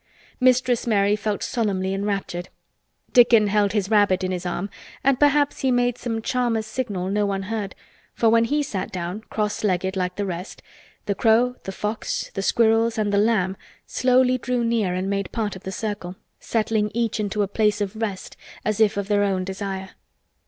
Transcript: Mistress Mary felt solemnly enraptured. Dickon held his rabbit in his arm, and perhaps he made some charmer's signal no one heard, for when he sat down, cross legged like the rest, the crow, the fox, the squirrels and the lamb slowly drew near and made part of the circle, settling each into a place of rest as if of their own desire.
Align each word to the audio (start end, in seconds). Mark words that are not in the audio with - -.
Mistress 0.39 0.87
Mary 0.87 1.15
felt 1.15 1.43
solemnly 1.43 1.93
enraptured. 1.93 2.49
Dickon 3.13 3.45
held 3.45 3.73
his 3.73 3.91
rabbit 3.91 4.23
in 4.23 4.31
his 4.31 4.47
arm, 4.47 4.67
and 5.03 5.19
perhaps 5.19 5.59
he 5.59 5.69
made 5.69 5.99
some 5.99 6.23
charmer's 6.23 6.65
signal 6.65 7.07
no 7.11 7.23
one 7.23 7.43
heard, 7.43 7.75
for 8.15 8.27
when 8.27 8.45
he 8.45 8.63
sat 8.63 8.91
down, 8.91 9.21
cross 9.29 9.63
legged 9.63 9.95
like 9.95 10.15
the 10.15 10.25
rest, 10.25 10.63
the 11.05 11.13
crow, 11.13 11.53
the 11.65 11.71
fox, 11.71 12.31
the 12.33 12.41
squirrels 12.41 12.97
and 12.97 13.13
the 13.13 13.19
lamb 13.19 13.55
slowly 13.85 14.39
drew 14.39 14.63
near 14.63 14.95
and 14.95 15.07
made 15.07 15.31
part 15.31 15.55
of 15.55 15.61
the 15.65 15.71
circle, 15.71 16.15
settling 16.39 16.89
each 16.95 17.19
into 17.19 17.43
a 17.43 17.47
place 17.47 17.79
of 17.79 17.95
rest 17.95 18.35
as 18.65 18.79
if 18.79 18.97
of 18.97 19.07
their 19.07 19.21
own 19.21 19.43
desire. 19.43 19.91